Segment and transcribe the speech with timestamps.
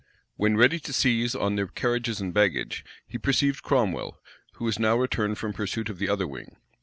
[0.35, 4.19] When ready to seize on their carriages and baggage, he perceived Cromwell,
[4.53, 6.55] who was now returned from pursuit of the other wing.